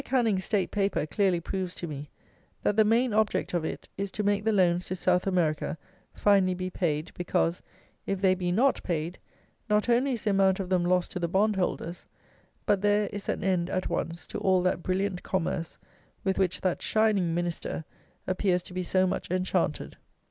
Canning's 0.03 0.45
State 0.45 0.71
Paper 0.71 1.05
clearly 1.05 1.39
proves 1.39 1.75
to 1.75 1.85
me, 1.85 2.09
that 2.63 2.75
the 2.75 2.83
main 2.83 3.13
object 3.13 3.53
of 3.53 3.63
it 3.63 3.87
is 3.99 4.09
to 4.09 4.23
make 4.23 4.43
the 4.43 4.51
loans 4.51 4.87
to 4.87 4.95
South 4.95 5.27
America 5.27 5.77
finally 6.11 6.55
be 6.55 6.71
paid, 6.71 7.11
because, 7.13 7.61
if 8.07 8.19
they 8.19 8.33
be 8.33 8.51
not 8.51 8.81
paid, 8.81 9.19
not 9.69 9.89
only 9.89 10.13
is 10.13 10.23
the 10.23 10.31
amount 10.31 10.59
of 10.59 10.69
them 10.69 10.83
lost 10.83 11.11
to 11.11 11.19
the 11.19 11.27
bond 11.27 11.55
holders, 11.55 12.07
but 12.65 12.81
there 12.81 13.09
is 13.13 13.29
an 13.29 13.43
end, 13.43 13.69
at 13.69 13.89
once, 13.89 14.25
to 14.25 14.39
all 14.39 14.63
that 14.63 14.81
brilliant 14.81 15.21
commerce 15.21 15.77
with 16.23 16.39
which 16.39 16.61
that 16.61 16.81
shining 16.81 17.35
Minister 17.35 17.85
appears 18.25 18.63
to 18.63 18.73
be 18.73 18.81
so 18.81 19.05
much 19.05 19.29
enchanted. 19.29 19.97